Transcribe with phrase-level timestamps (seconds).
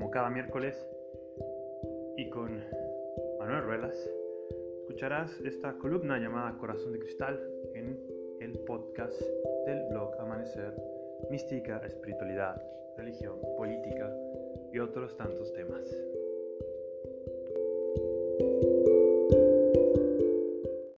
[0.00, 0.74] como cada miércoles,
[2.16, 2.64] y con
[3.38, 4.10] Manuel Ruelas,
[4.80, 7.38] escucharás esta columna llamada Corazón de Cristal
[7.74, 8.00] en
[8.40, 9.20] el podcast
[9.66, 10.72] del blog Amanecer,
[11.30, 12.62] Mística, Espiritualidad,
[12.96, 14.10] Religión, Política
[14.72, 15.84] y otros tantos temas.